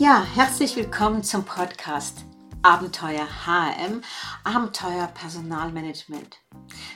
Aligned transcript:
Ja, 0.00 0.24
herzlich 0.34 0.76
willkommen 0.76 1.22
zum 1.22 1.44
Podcast 1.44 2.24
Abenteuer 2.62 3.28
HM, 3.44 4.00
Abenteuer 4.44 5.08
Personalmanagement. 5.08 6.38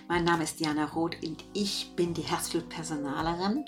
Mein 0.09 0.25
Name 0.25 0.45
ist 0.45 0.59
Diana 0.59 0.87
Roth 0.87 1.23
und 1.23 1.45
ich 1.53 1.93
bin 1.97 2.15
die 2.15 2.23
Herzblut-Personalerin 2.23 3.67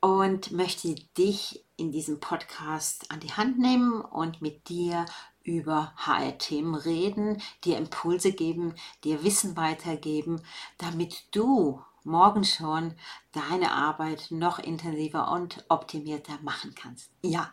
und 0.00 0.50
möchte 0.52 0.94
dich 1.18 1.62
in 1.76 1.92
diesem 1.92 2.20
Podcast 2.20 3.10
an 3.10 3.20
die 3.20 3.34
Hand 3.34 3.58
nehmen 3.58 4.00
und 4.00 4.40
mit 4.40 4.70
dir 4.70 5.04
über 5.42 5.92
HR-Themen 5.98 6.74
reden, 6.74 7.42
dir 7.64 7.76
Impulse 7.76 8.32
geben, 8.32 8.76
dir 9.04 9.22
Wissen 9.24 9.58
weitergeben, 9.58 10.40
damit 10.78 11.26
du 11.32 11.82
morgen 12.02 12.44
schon 12.44 12.94
deine 13.32 13.72
Arbeit 13.72 14.28
noch 14.30 14.58
intensiver 14.58 15.30
und 15.32 15.66
optimierter 15.68 16.38
machen 16.40 16.74
kannst. 16.74 17.10
Ja. 17.20 17.52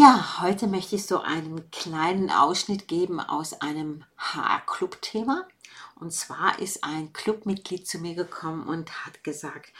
Ja, 0.00 0.40
heute 0.42 0.68
möchte 0.68 0.94
ich 0.94 1.06
so 1.06 1.22
einen 1.22 1.72
kleinen 1.72 2.30
Ausschnitt 2.30 2.86
geben 2.86 3.18
aus 3.18 3.60
einem 3.60 4.04
HR-Club-Thema. 4.16 5.48
Und 5.96 6.12
zwar 6.12 6.60
ist 6.60 6.84
ein 6.84 7.12
Clubmitglied 7.12 7.84
zu 7.84 7.98
mir 7.98 8.14
gekommen 8.14 8.68
und 8.68 9.04
hat 9.04 9.24
gesagt, 9.24 9.72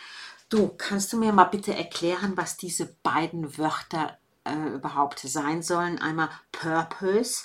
du, 0.48 0.70
kannst 0.76 1.12
du 1.12 1.18
mir 1.18 1.32
mal 1.32 1.44
bitte 1.44 1.72
erklären, 1.72 2.36
was 2.36 2.56
diese 2.56 2.86
beiden 3.04 3.58
Wörter 3.58 4.18
äh, 4.42 4.74
überhaupt 4.74 5.20
sein 5.20 5.62
sollen? 5.62 6.00
Einmal 6.00 6.30
Purpose 6.50 7.44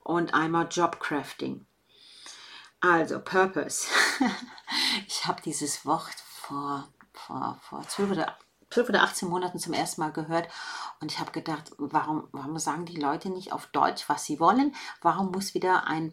und 0.00 0.34
einmal 0.34 0.68
Jobcrafting. 0.70 1.64
Also, 2.82 3.18
Purpose. 3.18 3.88
ich 5.06 5.24
habe 5.24 5.40
dieses 5.40 5.86
Wort 5.86 6.22
vor, 6.28 6.86
vor, 7.14 7.58
vor 7.62 7.88
12 7.88 8.10
oder 8.10 8.36
12 8.70 8.88
oder 8.88 9.02
18 9.02 9.28
Monaten 9.28 9.58
zum 9.58 9.72
ersten 9.72 10.00
Mal 10.00 10.12
gehört 10.12 10.48
und 11.00 11.10
ich 11.10 11.18
habe 11.18 11.32
gedacht, 11.32 11.72
warum, 11.78 12.28
warum 12.32 12.58
sagen 12.58 12.84
die 12.84 12.96
Leute 13.00 13.30
nicht 13.30 13.52
auf 13.52 13.66
Deutsch, 13.66 14.08
was 14.08 14.24
sie 14.24 14.38
wollen? 14.38 14.74
Warum 15.02 15.30
muss 15.32 15.54
wieder 15.54 15.86
ein, 15.86 16.12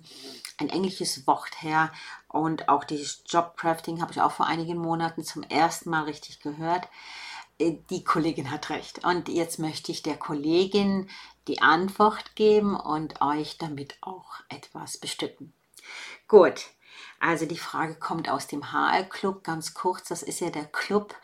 ein 0.57 0.69
englisches 0.69 1.27
Wort 1.27 1.61
her? 1.61 1.91
Und 2.27 2.69
auch 2.69 2.83
dieses 2.83 3.23
Jobcrafting 3.27 4.01
habe 4.01 4.11
ich 4.11 4.21
auch 4.21 4.31
vor 4.31 4.47
einigen 4.47 4.77
Monaten 4.77 5.23
zum 5.23 5.43
ersten 5.43 5.89
Mal 5.89 6.03
richtig 6.03 6.39
gehört. 6.39 6.87
Äh, 7.59 7.77
die 7.89 8.03
Kollegin 8.03 8.51
hat 8.51 8.69
recht. 8.69 9.05
Und 9.05 9.29
jetzt 9.29 9.59
möchte 9.59 9.91
ich 9.91 10.03
der 10.03 10.17
Kollegin 10.17 11.09
die 11.47 11.61
Antwort 11.61 12.35
geben 12.35 12.75
und 12.75 13.21
euch 13.21 13.57
damit 13.57 13.97
auch 14.01 14.31
etwas 14.49 14.97
bestücken. 14.97 15.53
Gut, 16.27 16.65
also 17.19 17.47
die 17.47 17.57
Frage 17.57 17.95
kommt 17.95 18.29
aus 18.29 18.45
dem 18.45 18.71
HR-Club, 18.71 19.43
ganz 19.43 19.73
kurz. 19.73 20.07
Das 20.07 20.21
ist 20.21 20.39
ja 20.39 20.51
der 20.51 20.65
Club, 20.65 21.15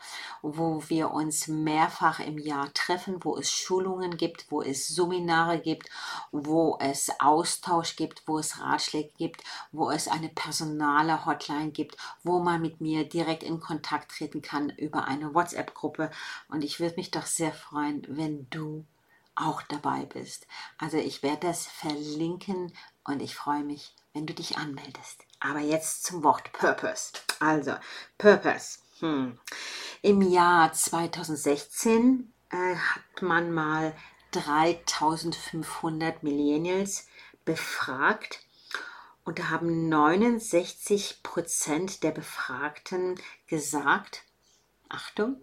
wo 0.42 0.82
wir 0.88 1.12
uns 1.12 1.46
mehrfach 1.46 2.18
im 2.18 2.36
Jahr 2.36 2.72
treffen, 2.74 3.22
wo 3.22 3.36
es 3.36 3.50
Schulungen 3.52 4.16
gibt, 4.16 4.50
wo 4.50 4.60
es 4.60 4.88
Seminare 4.88 5.60
gibt, 5.60 5.88
wo 6.32 6.78
es 6.80 7.10
Austausch 7.20 7.94
gibt, 7.94 8.26
wo 8.26 8.38
es 8.38 8.60
Ratschläge 8.60 9.12
gibt, 9.16 9.44
wo 9.70 9.90
es 9.90 10.08
eine 10.08 10.28
personale 10.28 11.24
Hotline 11.26 11.70
gibt, 11.70 11.96
wo 12.24 12.40
man 12.40 12.60
mit 12.60 12.80
mir 12.80 13.08
direkt 13.08 13.44
in 13.44 13.60
Kontakt 13.60 14.10
treten 14.10 14.42
kann 14.42 14.70
über 14.70 15.04
eine 15.04 15.32
WhatsApp-Gruppe. 15.32 16.10
Und 16.48 16.64
ich 16.64 16.80
würde 16.80 16.96
mich 16.96 17.12
doch 17.12 17.26
sehr 17.26 17.52
freuen, 17.52 18.04
wenn 18.08 18.48
du 18.50 18.84
auch 19.36 19.62
dabei 19.62 20.06
bist. 20.06 20.46
Also 20.78 20.96
ich 20.96 21.22
werde 21.22 21.48
das 21.48 21.66
verlinken 21.66 22.72
und 23.04 23.22
ich 23.22 23.34
freue 23.34 23.64
mich, 23.64 23.94
wenn 24.12 24.26
du 24.26 24.34
dich 24.34 24.58
anmeldest. 24.58 25.24
Aber 25.44 25.60
jetzt 25.60 26.04
zum 26.04 26.24
Wort 26.24 26.52
Purpose. 26.54 27.12
Also, 27.38 27.76
Purpose. 28.16 28.78
Hm. 29.00 29.38
Im 30.00 30.22
Jahr 30.22 30.72
2016 30.72 32.32
äh, 32.48 32.76
hat 32.76 33.20
man 33.20 33.52
mal 33.52 33.94
3500 34.30 36.22
Millennials 36.22 37.06
befragt 37.44 38.40
und 39.24 39.38
da 39.38 39.50
haben 39.50 39.90
69 39.90 41.22
Prozent 41.22 42.02
der 42.02 42.12
Befragten 42.12 43.20
gesagt, 43.46 44.24
Achtung, 44.88 45.42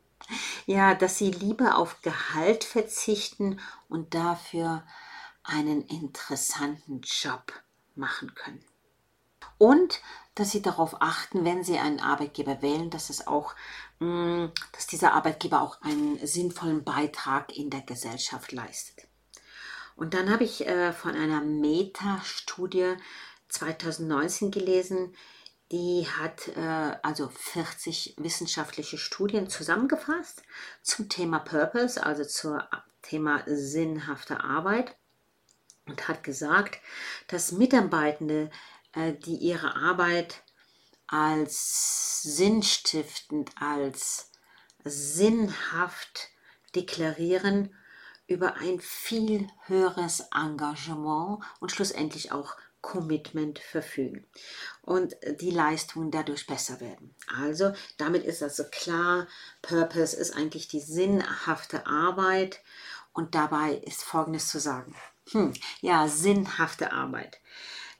ja, 0.65 0.95
dass 0.95 1.19
sie 1.19 1.29
lieber 1.29 1.77
auf 1.77 2.01
Gehalt 2.01 2.63
verzichten 2.63 3.59
und 3.87 4.15
dafür 4.15 4.83
einen 5.43 5.83
interessanten 5.83 7.01
Job 7.01 7.53
machen 7.93 8.33
können. 8.33 8.65
Und 9.61 10.01
dass 10.33 10.49
sie 10.49 10.63
darauf 10.63 11.03
achten, 11.03 11.45
wenn 11.45 11.63
sie 11.63 11.77
einen 11.77 11.99
Arbeitgeber 11.99 12.63
wählen, 12.63 12.89
dass 12.89 13.11
es 13.11 13.27
auch, 13.27 13.53
mm, 13.99 14.47
dass 14.71 14.87
dieser 14.87 15.13
Arbeitgeber 15.13 15.61
auch 15.61 15.79
einen 15.83 16.17
sinnvollen 16.25 16.83
Beitrag 16.83 17.55
in 17.55 17.69
der 17.69 17.81
Gesellschaft 17.81 18.51
leistet. 18.53 19.07
Und 19.95 20.15
dann 20.15 20.31
habe 20.31 20.45
ich 20.45 20.65
äh, 20.65 20.93
von 20.93 21.13
einer 21.13 21.41
Meta-Studie 21.41 22.95
2019 23.49 24.49
gelesen, 24.49 25.15
die 25.71 26.07
hat 26.07 26.47
äh, 26.57 26.97
also 27.03 27.29
40 27.29 28.15
wissenschaftliche 28.17 28.97
Studien 28.97 29.47
zusammengefasst 29.47 30.41
zum 30.81 31.07
Thema 31.07 31.37
Purpose, 31.37 32.03
also 32.03 32.25
zum 32.25 32.59
Thema 33.03 33.43
sinnhafte 33.45 34.43
Arbeit 34.43 34.95
und 35.85 36.07
hat 36.07 36.23
gesagt, 36.23 36.79
dass 37.27 37.51
Mitarbeitende, 37.51 38.49
die 38.95 39.37
ihre 39.37 39.75
Arbeit 39.75 40.43
als 41.07 42.21
sinnstiftend, 42.23 43.51
als 43.59 44.31
sinnhaft 44.83 46.29
deklarieren, 46.75 47.75
über 48.27 48.55
ein 48.55 48.79
viel 48.79 49.47
höheres 49.65 50.27
Engagement 50.33 51.43
und 51.59 51.71
schlussendlich 51.71 52.31
auch 52.31 52.55
Commitment 52.81 53.59
verfügen 53.59 54.25
und 54.81 55.15
die 55.39 55.51
Leistungen 55.51 56.09
dadurch 56.11 56.47
besser 56.47 56.79
werden. 56.79 57.13
Also 57.37 57.73
damit 57.97 58.23
ist 58.23 58.41
also 58.41 58.63
klar, 58.71 59.27
Purpose 59.61 60.15
ist 60.15 60.35
eigentlich 60.35 60.67
die 60.67 60.79
sinnhafte 60.79 61.85
Arbeit 61.85 62.61
und 63.13 63.35
dabei 63.35 63.73
ist 63.73 64.03
Folgendes 64.03 64.47
zu 64.49 64.59
sagen. 64.59 64.95
Hm, 65.31 65.53
ja, 65.81 66.07
sinnhafte 66.07 66.91
Arbeit. 66.91 67.39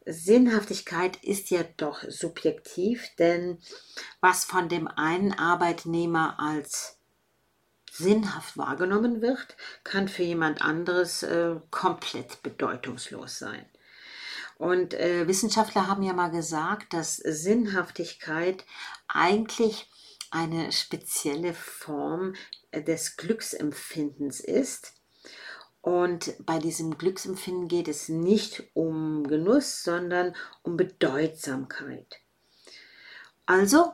Sinnhaftigkeit 0.06 1.23
ist 1.23 1.51
ja 1.51 1.63
doch 1.78 2.03
subjektiv, 2.07 3.07
denn 3.19 3.59
was 4.19 4.45
von 4.45 4.67
dem 4.67 4.88
einen 4.88 5.34
Arbeitnehmer 5.34 6.39
als 6.39 6.97
sinnhaft 7.91 8.57
wahrgenommen 8.57 9.22
wird, 9.22 9.56
kann 9.84 10.07
für 10.07 10.23
jemand 10.23 10.61
anderes 10.61 11.23
äh, 11.23 11.56
komplett 11.69 12.41
bedeutungslos 12.41 13.38
sein. 13.38 13.66
Und 14.57 14.94
äh, 14.94 15.28
Wissenschaftler 15.28 15.88
haben 15.88 16.03
ja 16.03 16.13
mal 16.13 16.31
gesagt, 16.31 16.94
dass 16.94 17.17
Sinnhaftigkeit 17.17 18.66
eigentlich 19.07 19.90
eine 20.31 20.72
spezielle 20.72 21.53
Form 21.53 22.35
äh, 22.72 22.81
des 22.81 23.17
Glücksempfindens 23.17 24.40
ist 24.40 25.00
und 25.81 26.35
bei 26.45 26.59
diesem 26.59 26.97
Glücksempfinden 26.97 27.67
geht 27.67 27.87
es 27.87 28.07
nicht 28.07 28.63
um 28.73 29.27
Genuss, 29.27 29.83
sondern 29.83 30.35
um 30.61 30.77
Bedeutsamkeit. 30.77 32.19
Also, 33.47 33.93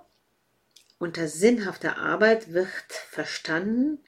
unter 1.00 1.28
sinnhafter 1.28 1.98
Arbeit 1.98 2.52
wird 2.52 2.68
verstanden, 2.90 4.00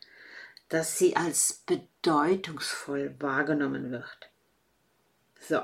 dass 0.67 0.97
sie 0.97 1.15
als 1.15 1.63
bedeutungsvoll 1.65 3.15
wahrgenommen 3.19 3.91
wird. 3.91 4.29
So. 5.47 5.61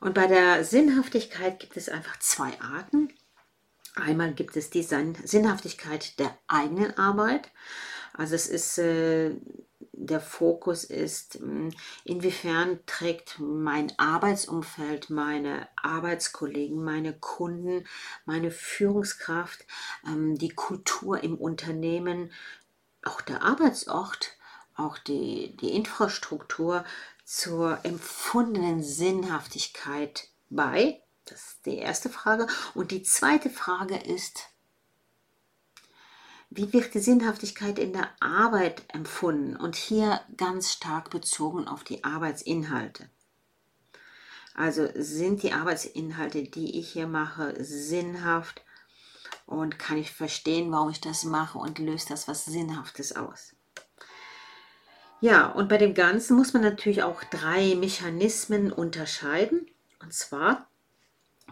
Und 0.00 0.14
bei 0.14 0.26
der 0.26 0.64
Sinnhaftigkeit 0.64 1.58
gibt 1.58 1.76
es 1.76 1.88
einfach 1.88 2.18
zwei 2.18 2.60
Arten. 2.60 3.12
Einmal 3.94 4.34
gibt 4.34 4.56
es 4.56 4.68
die 4.68 4.82
Sinnhaftigkeit 4.82 6.18
der 6.18 6.36
eigenen 6.46 6.96
Arbeit. 6.98 7.50
Also 8.12 8.34
es 8.34 8.46
ist 8.46 8.78
äh, 8.78 9.34
der 10.06 10.20
Fokus 10.20 10.84
ist, 10.84 11.34
hm, 11.34 11.70
inwiefern 12.04 12.80
trägt 12.86 13.38
mein 13.38 13.92
Arbeitsumfeld, 13.98 15.10
meine 15.10 15.68
Arbeitskollegen, 15.76 16.82
meine 16.82 17.12
Kunden, 17.12 17.86
meine 18.24 18.50
Führungskraft, 18.50 19.64
ähm, 20.06 20.36
die 20.36 20.50
Kultur 20.50 21.22
im 21.22 21.36
Unternehmen, 21.36 22.32
auch 23.04 23.20
der 23.20 23.42
Arbeitsort, 23.42 24.36
auch 24.74 24.98
die, 24.98 25.56
die 25.56 25.74
Infrastruktur 25.74 26.84
zur 27.24 27.78
empfundenen 27.84 28.82
Sinnhaftigkeit 28.82 30.28
bei? 30.50 31.02
Das 31.24 31.40
ist 31.40 31.66
die 31.66 31.78
erste 31.78 32.08
Frage. 32.08 32.46
Und 32.74 32.92
die 32.92 33.02
zweite 33.02 33.50
Frage 33.50 33.96
ist, 33.96 34.48
wie 36.50 36.72
wird 36.72 36.94
die 36.94 37.00
Sinnhaftigkeit 37.00 37.78
in 37.78 37.92
der 37.92 38.10
Arbeit 38.20 38.82
empfunden? 38.92 39.56
Und 39.56 39.76
hier 39.76 40.20
ganz 40.36 40.72
stark 40.72 41.10
bezogen 41.10 41.66
auf 41.66 41.84
die 41.84 42.04
Arbeitsinhalte. 42.04 43.08
Also 44.54 44.88
sind 44.94 45.42
die 45.42 45.52
Arbeitsinhalte, 45.52 46.44
die 46.44 46.78
ich 46.78 46.90
hier 46.90 47.06
mache, 47.06 47.62
sinnhaft 47.62 48.62
und 49.44 49.78
kann 49.78 49.98
ich 49.98 50.12
verstehen, 50.12 50.72
warum 50.72 50.90
ich 50.90 51.00
das 51.00 51.24
mache 51.24 51.58
und 51.58 51.78
löst 51.78 52.10
das 52.10 52.26
was 52.26 52.46
Sinnhaftes 52.46 53.14
aus? 53.14 53.54
Ja, 55.20 55.48
und 55.48 55.68
bei 55.68 55.78
dem 55.78 55.94
Ganzen 55.94 56.36
muss 56.36 56.52
man 56.52 56.62
natürlich 56.62 57.02
auch 57.02 57.22
drei 57.24 57.74
Mechanismen 57.74 58.72
unterscheiden. 58.72 59.66
Und 60.02 60.12
zwar 60.12 60.68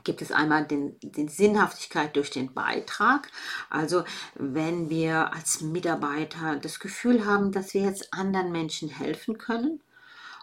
gibt 0.03 0.21
es 0.23 0.33
einmal 0.33 0.67
den, 0.67 0.97
den 1.01 1.29
Sinnhaftigkeit 1.29 2.17
durch 2.17 2.31
den 2.31 2.53
Beitrag. 2.53 3.31
Also 3.71 4.05
wenn 4.35 4.91
wir 4.91 5.33
als 5.33 5.61
Mitarbeiter 5.61 6.57
das 6.57 6.81
Gefühl 6.81 7.25
haben, 7.25 7.53
dass 7.53 7.75
wir 7.75 7.83
jetzt 7.83 8.13
anderen 8.13 8.51
Menschen 8.51 8.89
helfen 8.89 9.39
können 9.39 9.81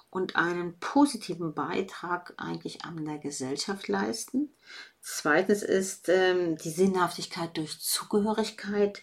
und 0.10 0.36
einen 0.36 0.78
positiven 0.80 1.54
Beitrag 1.54 2.34
eigentlich 2.38 2.84
an 2.84 3.06
der 3.06 3.18
Gesellschaft 3.18 3.88
leisten. 3.88 4.54
Zweitens 5.00 5.64
ist 5.64 6.10
ähm, 6.10 6.58
die 6.58 6.70
Sinnhaftigkeit 6.70 7.56
durch 7.58 7.80
Zugehörigkeit. 7.80 9.02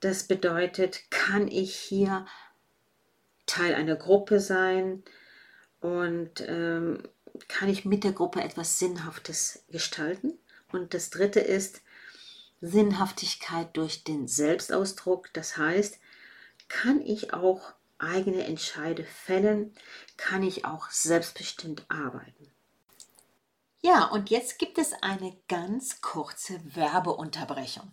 Das 0.00 0.26
bedeutet, 0.26 1.10
kann 1.10 1.48
ich 1.48 1.74
hier 1.76 2.26
Teil 3.46 3.74
einer 3.74 3.96
Gruppe 3.96 4.40
sein 4.40 5.04
und 5.80 6.44
ähm, 6.46 7.02
kann 7.48 7.68
ich 7.68 7.84
mit 7.84 8.04
der 8.04 8.12
Gruppe 8.12 8.42
etwas 8.42 8.78
Sinnhaftes 8.78 9.64
gestalten. 9.68 10.38
Und 10.70 10.94
das 10.94 11.10
dritte 11.10 11.40
ist 11.40 11.82
Sinnhaftigkeit 12.60 13.76
durch 13.76 14.04
den 14.04 14.28
Selbstausdruck. 14.28 15.32
Das 15.32 15.56
heißt, 15.56 15.98
kann 16.68 17.00
ich 17.02 17.34
auch 17.34 17.74
eigene 17.98 18.44
Entscheide 18.44 19.04
fällen, 19.04 19.74
kann 20.16 20.42
ich 20.42 20.64
auch 20.64 20.90
selbstbestimmt 20.90 21.84
arbeiten. 21.88 22.50
Ja, 23.80 24.06
und 24.06 24.30
jetzt 24.30 24.58
gibt 24.58 24.78
es 24.78 24.92
eine 25.02 25.36
ganz 25.48 26.00
kurze 26.00 26.60
Werbeunterbrechung. 26.76 27.92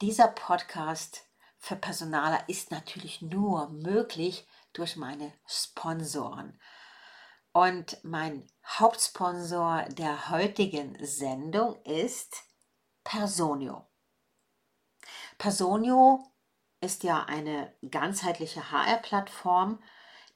Dieser 0.00 0.28
Podcast 0.28 1.24
für 1.58 1.76
Personaler 1.76 2.48
ist 2.48 2.72
natürlich 2.72 3.22
nur 3.22 3.70
möglich 3.70 4.46
durch 4.72 4.96
meine 4.96 5.32
Sponsoren. 5.46 6.58
Und 7.52 8.02
mein 8.02 8.46
Hauptsponsor 8.64 9.84
der 9.90 10.30
heutigen 10.30 10.96
Sendung 11.04 11.76
ist 11.84 12.44
Personio. 13.04 13.86
Personio 15.36 16.24
ist 16.80 17.02
ja 17.04 17.24
eine 17.24 17.74
ganzheitliche 17.90 18.70
HR-Plattform, 18.70 19.82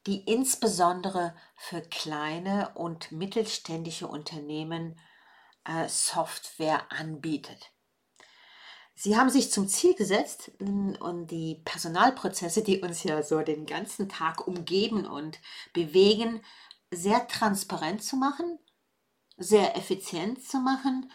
die 0.06 0.24
insbesondere 0.24 1.34
für 1.56 1.80
kleine 1.80 2.72
und 2.74 3.12
mittelständische 3.12 4.06
Unternehmen 4.06 5.00
äh, 5.64 5.88
Software 5.88 6.92
anbietet. 6.92 7.72
Sie 8.98 9.16
haben 9.19 9.28
sich 9.28 9.50
zum 9.50 9.69
Ziel 9.69 9.94
gesetzt 9.94 10.52
und 10.58 11.26
die 11.26 11.60
Personalprozesse, 11.66 12.62
die 12.62 12.80
uns 12.80 13.02
ja 13.02 13.22
so 13.22 13.40
den 13.42 13.66
ganzen 13.66 14.08
Tag 14.08 14.46
umgeben 14.46 15.06
und 15.06 15.38
bewegen, 15.74 16.40
sehr 16.90 17.26
transparent 17.28 18.02
zu 18.02 18.16
machen, 18.16 18.58
sehr 19.36 19.76
effizient 19.76 20.42
zu 20.42 20.58
machen 20.58 21.10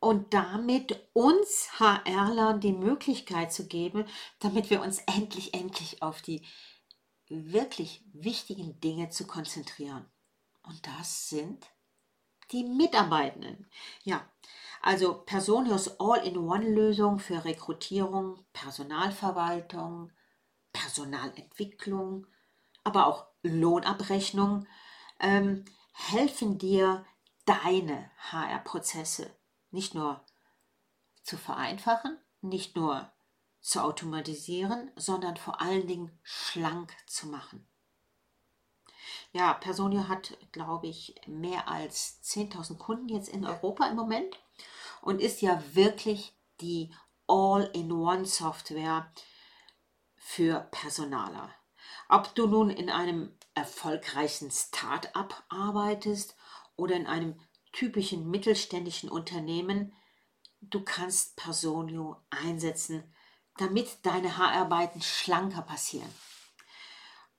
und 0.00 0.32
damit 0.34 1.08
uns 1.12 1.68
HRlern 1.78 2.60
die 2.60 2.72
Möglichkeit 2.72 3.52
zu 3.52 3.66
geben, 3.66 4.06
damit 4.38 4.70
wir 4.70 4.80
uns 4.82 4.98
endlich, 5.06 5.54
endlich 5.54 6.02
auf 6.02 6.22
die 6.22 6.46
wirklich 7.28 8.04
wichtigen 8.12 8.80
Dinge 8.80 9.10
zu 9.10 9.26
konzentrieren. 9.26 10.06
Und 10.62 10.86
das 10.86 11.28
sind 11.28 11.66
die 12.52 12.64
Mitarbeitenden. 12.64 13.66
Ja, 14.04 14.26
also 14.80 15.14
Personios 15.14 15.98
All-in-One-Lösung 16.00 17.18
für 17.18 17.44
Rekrutierung, 17.44 18.44
Personalverwaltung, 18.52 20.12
Personalentwicklung, 20.72 22.26
aber 22.84 23.06
auch 23.06 23.26
Lohnabrechnung 23.42 24.66
ähm, 25.20 25.64
helfen 25.92 26.58
dir, 26.58 27.04
deine 27.44 28.10
HR-Prozesse 28.30 29.34
nicht 29.70 29.94
nur 29.94 30.24
zu 31.22 31.38
vereinfachen, 31.38 32.18
nicht 32.42 32.76
nur 32.76 33.10
zu 33.60 33.82
automatisieren, 33.82 34.90
sondern 34.96 35.36
vor 35.36 35.60
allen 35.60 35.86
Dingen 35.86 36.18
schlank 36.22 36.94
zu 37.06 37.26
machen. 37.26 37.66
Ja, 39.32 39.54
Personio 39.54 40.08
hat, 40.08 40.36
glaube 40.52 40.86
ich, 40.86 41.14
mehr 41.26 41.68
als 41.68 42.20
10.000 42.22 42.78
Kunden 42.78 43.08
jetzt 43.08 43.28
in 43.28 43.44
Europa 43.44 43.86
im 43.86 43.96
Moment 43.96 44.38
und 45.00 45.20
ist 45.20 45.42
ja 45.42 45.62
wirklich 45.72 46.34
die 46.60 46.94
All-in-One-Software 47.26 49.12
für 50.16 50.60
Personaler. 50.70 51.50
Ob 52.08 52.34
du 52.34 52.46
nun 52.46 52.70
in 52.70 52.90
einem 52.90 53.37
erfolgreichen 53.58 54.50
Start-up 54.50 55.44
arbeitest 55.48 56.36
oder 56.76 56.94
in 56.94 57.06
einem 57.06 57.38
typischen 57.72 58.30
mittelständischen 58.30 59.10
Unternehmen, 59.10 59.92
du 60.60 60.82
kannst 60.82 61.36
Personio 61.36 62.16
einsetzen, 62.30 63.02
damit 63.56 64.06
deine 64.06 64.38
Haararbeiten 64.38 65.02
schlanker 65.02 65.62
passieren. 65.62 66.12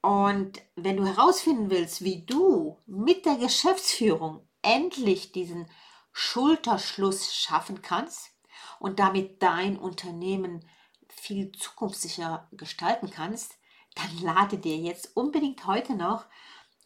Und 0.01 0.62
wenn 0.75 0.98
du 0.98 1.06
herausfinden 1.06 1.69
willst, 1.69 2.04
wie 2.04 2.25
du 2.25 2.77
mit 2.86 3.25
der 3.25 3.36
Geschäftsführung 3.36 4.48
endlich 4.62 5.31
diesen 5.31 5.69
Schulterschluss 6.12 7.33
schaffen 7.33 7.81
kannst 7.81 8.31
und 8.80 9.00
damit 9.00 9.42
dein 9.42 9.77
Unternehmen 9.77 10.68
viel 11.07 11.51
zukunftssicher 11.51 12.48
gestalten 12.51 13.10
kannst, 13.10 13.58
dann 13.95 14.21
lade 14.21 14.57
dir 14.57 14.77
jetzt 14.77 15.15
unbedingt 15.15 15.65
heute 15.65 15.95
noch 15.95 16.25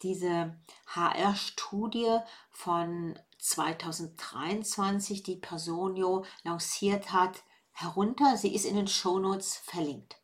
diese 0.02 0.56
HR-Studie 0.86 2.18
von 2.50 3.18
2023, 3.38 5.22
die 5.22 5.36
Personio 5.36 6.24
lanciert 6.42 7.12
hat, 7.12 7.42
herunter. 7.72 8.36
Sie 8.36 8.54
ist 8.54 8.64
in 8.64 8.76
den 8.76 8.88
Shownotes 8.88 9.56
verlinkt. 9.56 10.16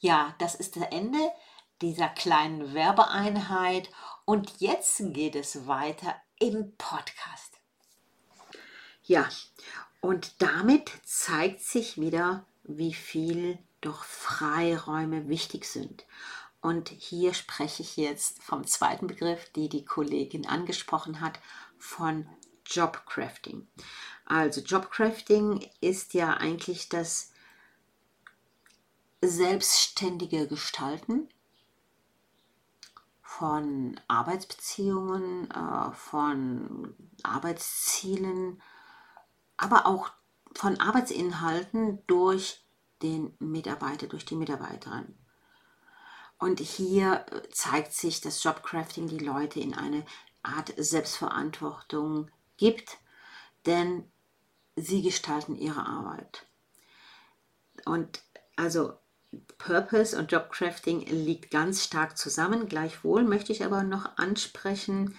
Ja, 0.00 0.34
das 0.38 0.54
ist 0.54 0.76
das 0.76 0.84
Ende 0.90 1.30
dieser 1.80 2.08
kleinen 2.08 2.74
Werbeeinheit 2.74 3.90
und 4.24 4.60
jetzt 4.60 5.02
geht 5.12 5.36
es 5.36 5.66
weiter 5.66 6.16
im 6.38 6.76
Podcast. 6.76 7.58
Ja, 9.04 9.28
und 10.00 10.40
damit 10.42 10.90
zeigt 11.04 11.60
sich 11.60 12.00
wieder, 12.00 12.44
wie 12.64 12.94
viel 12.94 13.58
doch 13.82 14.04
Freiräume 14.04 15.28
wichtig 15.28 15.66
sind. 15.66 16.06
Und 16.62 16.88
hier 16.88 17.34
spreche 17.34 17.82
ich 17.82 17.96
jetzt 17.96 18.42
vom 18.42 18.66
zweiten 18.66 19.08
Begriff, 19.08 19.50
die 19.50 19.68
die 19.68 19.84
Kollegin 19.84 20.46
angesprochen 20.46 21.20
hat, 21.20 21.38
von 21.76 22.26
Jobcrafting. 22.66 23.66
Also 24.24 24.60
Jobcrafting 24.60 25.68
ist 25.80 26.14
ja 26.14 26.34
eigentlich 26.34 26.88
das 26.88 27.32
selbstständige 29.20 30.46
Gestalten 30.46 31.28
von 33.20 34.00
Arbeitsbeziehungen, 34.08 35.50
äh, 35.50 35.92
von 35.92 36.94
Arbeitszielen, 37.22 38.62
aber 39.56 39.86
auch 39.86 40.10
von 40.54 40.78
Arbeitsinhalten 40.80 42.06
durch 42.06 42.61
den 43.02 43.34
Mitarbeiter, 43.38 44.06
durch 44.06 44.24
die 44.24 44.36
Mitarbeiterin. 44.36 45.14
Und 46.38 46.60
hier 46.60 47.24
zeigt 47.52 47.92
sich, 47.92 48.20
dass 48.20 48.42
Jobcrafting 48.42 49.06
die 49.06 49.18
Leute 49.18 49.60
in 49.60 49.74
eine 49.74 50.04
Art 50.42 50.72
Selbstverantwortung 50.76 52.30
gibt, 52.56 52.98
denn 53.66 54.10
sie 54.74 55.02
gestalten 55.02 55.54
ihre 55.54 55.86
Arbeit. 55.86 56.46
Und 57.84 58.22
also 58.56 58.94
Purpose 59.58 60.18
und 60.18 60.32
Jobcrafting 60.32 61.06
liegt 61.06 61.50
ganz 61.50 61.84
stark 61.84 62.18
zusammen. 62.18 62.68
Gleichwohl 62.68 63.22
möchte 63.22 63.52
ich 63.52 63.64
aber 63.64 63.82
noch 63.82 64.16
ansprechen, 64.18 65.16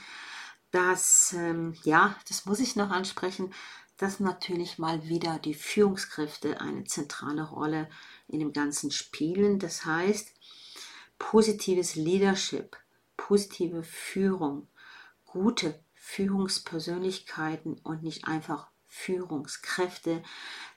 dass, 0.71 1.33
ähm, 1.33 1.75
ja, 1.83 2.15
das 2.27 2.45
muss 2.45 2.59
ich 2.59 2.75
noch 2.75 2.89
ansprechen, 2.89 3.53
dass 4.03 4.19
natürlich 4.19 4.79
mal 4.79 5.07
wieder 5.07 5.39
die 5.39 5.53
Führungskräfte 5.53 6.59
eine 6.59 6.83
zentrale 6.83 7.43
Rolle 7.43 7.89
in 8.27 8.39
dem 8.39 8.51
Ganzen 8.51 8.91
spielen. 8.91 9.59
Das 9.59 9.85
heißt, 9.85 10.33
positives 11.17 11.95
Leadership, 11.95 12.75
positive 13.15 13.81
Führung, 13.81 14.67
gute 15.23 15.81
Führungspersönlichkeiten 15.93 17.79
und 17.79 18.03
nicht 18.03 18.27
einfach 18.27 18.67
Führungskräfte 18.87 20.21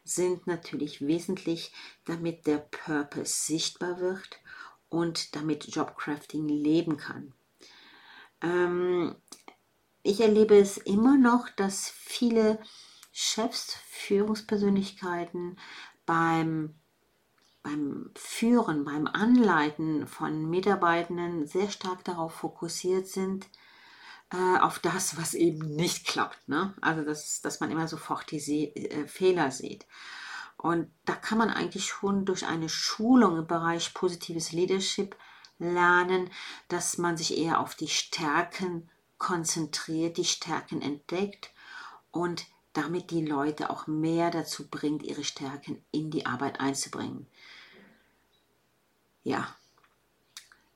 sind 0.04 0.46
natürlich 0.46 1.04
wesentlich, 1.04 1.72
damit 2.04 2.46
der 2.46 2.58
Purpose 2.58 3.44
sichtbar 3.44 3.98
wird 3.98 4.38
und 4.88 5.34
damit 5.34 5.66
Jobcrafting 5.66 6.46
leben 6.46 6.96
kann. 6.96 7.34
Ähm, 8.40 9.16
ich 10.04 10.20
erlebe 10.20 10.56
es 10.56 10.76
immer 10.76 11.18
noch, 11.18 11.48
dass 11.48 11.90
viele 11.90 12.60
Chefs, 13.18 13.78
Führungspersönlichkeiten 13.88 15.58
beim 16.04 16.74
beim 17.62 18.10
Führen, 18.14 18.84
beim 18.84 19.06
Anleiten 19.06 20.06
von 20.06 20.50
Mitarbeitenden 20.50 21.46
sehr 21.46 21.70
stark 21.70 22.04
darauf 22.04 22.34
fokussiert 22.34 23.08
sind, 23.08 23.48
äh, 24.30 24.58
auf 24.60 24.78
das, 24.80 25.16
was 25.16 25.32
eben 25.32 25.74
nicht 25.74 26.06
klappt. 26.06 26.46
Ne? 26.46 26.74
Also, 26.82 27.02
dass, 27.02 27.40
dass 27.40 27.58
man 27.58 27.70
immer 27.70 27.88
sofort 27.88 28.30
die 28.30 28.38
See 28.38 28.66
äh, 28.66 29.08
Fehler 29.08 29.50
sieht. 29.50 29.86
Und 30.58 30.92
da 31.06 31.14
kann 31.14 31.38
man 31.38 31.48
eigentlich 31.48 31.86
schon 31.86 32.26
durch 32.26 32.46
eine 32.46 32.68
Schulung 32.68 33.38
im 33.38 33.46
Bereich 33.46 33.94
positives 33.94 34.52
Leadership 34.52 35.16
lernen, 35.58 36.30
dass 36.68 36.98
man 36.98 37.16
sich 37.16 37.38
eher 37.38 37.60
auf 37.60 37.74
die 37.74 37.88
Stärken 37.88 38.90
konzentriert, 39.16 40.18
die 40.18 40.26
Stärken 40.26 40.82
entdeckt 40.82 41.50
und 42.10 42.44
damit 42.76 43.10
die 43.10 43.24
Leute 43.24 43.70
auch 43.70 43.86
mehr 43.86 44.30
dazu 44.30 44.68
bringt, 44.68 45.02
ihre 45.02 45.24
Stärken 45.24 45.82
in 45.92 46.10
die 46.10 46.26
Arbeit 46.26 46.60
einzubringen. 46.60 47.26
Ja, 49.24 49.48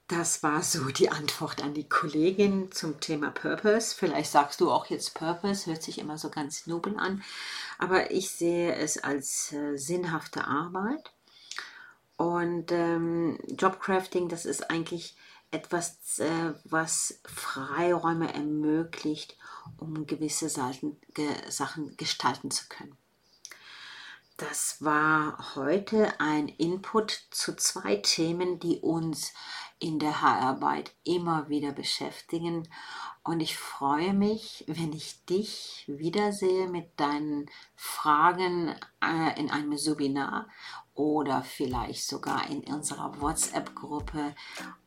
das 0.09 0.42
war 0.42 0.62
so 0.62 0.87
die 0.87 1.11
Antwort 1.11 1.62
an 1.62 1.73
die 1.73 1.88
Kollegin 1.88 2.73
zum 2.73 2.99
Thema 2.99 3.30
Purpose. 3.30 3.95
Vielleicht 3.95 4.33
sagst 4.33 4.61
du 4.61 4.71
auch 4.71 4.87
jetzt 4.87 5.14
Purpose, 5.14 5.66
hört 5.66 5.83
sich 5.83 5.99
immer 5.99 6.19
so 6.19 6.30
ganz 6.30 6.66
nobel 6.66 6.99
an, 6.99 7.23
aber 7.78 8.11
ich 8.11 8.30
sehe 8.30 8.75
es 8.75 8.99
als 8.99 9.52
äh, 9.52 9.76
sinnhafte 9.76 10.47
Arbeit. 10.47 11.12
Und 12.16 12.73
ähm, 12.73 13.38
Jobcrafting, 13.57 14.28
das 14.28 14.47
ist 14.47 14.69
eigentlich 14.71 15.16
etwas, 15.50 16.19
äh, 16.19 16.54
was 16.64 17.21
Freiräume 17.25 18.33
ermöglicht, 18.33 19.37
um 19.78 20.07
gewisse 20.07 20.49
Sachen, 20.49 21.00
ge, 21.14 21.28
Sachen 21.49 21.97
gestalten 21.97 22.50
zu 22.50 22.69
können. 22.69 22.97
Das 24.37 24.83
war 24.83 25.54
heute 25.54 26.19
ein 26.19 26.49
Input 26.49 27.26
zu 27.30 27.54
zwei 27.57 27.97
Themen, 27.97 28.59
die 28.59 28.78
uns 28.78 29.35
in 29.78 29.99
der 29.99 30.23
Haararbeit 30.23 30.95
immer 31.04 31.50
wieder 31.50 31.73
beschäftigen. 31.73 32.66
Und 33.23 33.40
ich 33.40 33.59
freue 33.59 34.14
mich, 34.14 34.64
wenn 34.66 34.95
ich 34.95 35.26
dich 35.26 35.85
wiedersehe 35.88 36.69
mit 36.69 36.99
deinen 36.99 37.50
Fragen 37.76 38.75
äh, 39.02 39.38
in 39.38 39.50
einem 39.50 39.73
Webinar 39.73 40.49
oder 40.95 41.43
vielleicht 41.43 42.07
sogar 42.07 42.49
in 42.51 42.63
unserer 42.65 43.21
WhatsApp-Gruppe. 43.21 44.35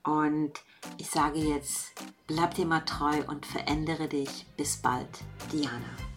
Und 0.04 0.54
ich 0.98 1.10
sage 1.10 1.40
jetzt, 1.40 1.92
bleib 2.28 2.54
dir 2.56 2.66
mal 2.66 2.82
treu 2.82 3.24
und 3.28 3.46
verändere 3.46 4.08
dich. 4.08 4.46
Bis 4.58 4.78
bald, 4.78 5.20
Diana. 5.52 6.13